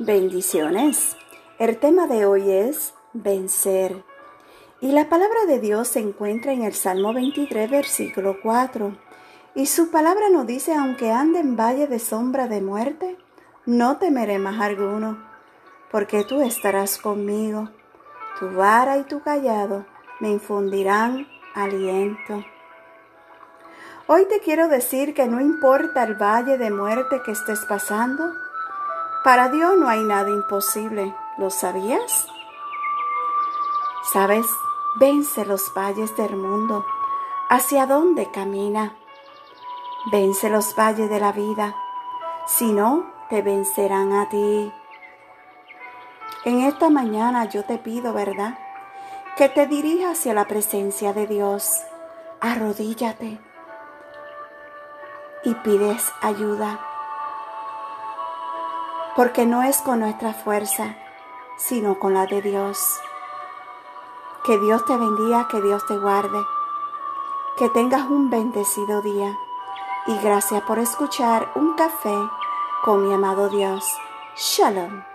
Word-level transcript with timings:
Bendiciones. 0.00 1.16
El 1.56 1.78
tema 1.78 2.08
de 2.08 2.26
hoy 2.26 2.50
es 2.50 2.94
vencer. 3.12 4.02
Y 4.80 4.90
la 4.90 5.08
palabra 5.08 5.46
de 5.46 5.60
Dios 5.60 5.86
se 5.86 6.00
encuentra 6.00 6.52
en 6.52 6.64
el 6.64 6.74
Salmo 6.74 7.14
23, 7.14 7.70
versículo 7.70 8.38
4. 8.42 8.98
Y 9.54 9.66
su 9.66 9.92
palabra 9.92 10.30
nos 10.30 10.48
dice, 10.48 10.74
aunque 10.74 11.12
ande 11.12 11.38
en 11.38 11.54
valle 11.54 11.86
de 11.86 12.00
sombra 12.00 12.48
de 12.48 12.60
muerte, 12.60 13.16
no 13.66 13.98
temeré 13.98 14.40
más 14.40 14.60
alguno, 14.60 15.16
porque 15.92 16.24
tú 16.24 16.42
estarás 16.42 16.98
conmigo. 16.98 17.70
Tu 18.40 18.50
vara 18.50 18.98
y 18.98 19.04
tu 19.04 19.22
callado 19.22 19.86
me 20.18 20.28
infundirán 20.28 21.28
aliento. 21.54 22.44
Hoy 24.08 24.26
te 24.28 24.40
quiero 24.40 24.66
decir 24.66 25.14
que 25.14 25.28
no 25.28 25.40
importa 25.40 26.02
el 26.02 26.16
valle 26.16 26.58
de 26.58 26.72
muerte 26.72 27.22
que 27.24 27.30
estés 27.30 27.60
pasando, 27.68 28.32
para 29.24 29.48
Dios 29.48 29.78
no 29.78 29.88
hay 29.88 30.04
nada 30.04 30.28
imposible. 30.28 31.14
¿Lo 31.38 31.48
sabías? 31.48 32.28
¿Sabes? 34.12 34.46
Vence 34.96 35.46
los 35.46 35.72
valles 35.74 36.14
del 36.16 36.36
mundo. 36.36 36.84
¿Hacia 37.48 37.86
dónde 37.86 38.30
camina? 38.30 38.94
Vence 40.12 40.50
los 40.50 40.76
valles 40.76 41.08
de 41.08 41.18
la 41.18 41.32
vida. 41.32 41.74
Si 42.46 42.70
no, 42.70 43.10
te 43.30 43.40
vencerán 43.40 44.12
a 44.12 44.28
ti. 44.28 44.70
En 46.44 46.60
esta 46.60 46.90
mañana 46.90 47.46
yo 47.46 47.64
te 47.64 47.78
pido, 47.78 48.12
¿verdad? 48.12 48.58
Que 49.38 49.48
te 49.48 49.66
dirijas 49.66 50.18
hacia 50.18 50.34
la 50.34 50.44
presencia 50.44 51.14
de 51.14 51.26
Dios. 51.26 51.80
Arrodíllate 52.42 53.40
y 55.44 55.54
pides 55.54 56.12
ayuda 56.20 56.93
porque 59.16 59.46
no 59.46 59.62
es 59.62 59.78
con 59.78 60.00
nuestra 60.00 60.32
fuerza, 60.32 60.96
sino 61.56 61.98
con 61.98 62.14
la 62.14 62.26
de 62.26 62.42
Dios. 62.42 62.78
Que 64.44 64.58
Dios 64.58 64.84
te 64.84 64.96
bendiga, 64.96 65.48
que 65.48 65.60
Dios 65.62 65.86
te 65.86 65.96
guarde, 65.96 66.38
que 67.56 67.68
tengas 67.70 68.02
un 68.02 68.30
bendecido 68.30 69.00
día 69.02 69.34
y 70.06 70.16
gracias 70.18 70.62
por 70.62 70.78
escuchar 70.78 71.50
un 71.54 71.74
café 71.74 72.16
con 72.82 73.06
mi 73.06 73.14
amado 73.14 73.48
Dios. 73.48 73.84
Shalom. 74.36 75.13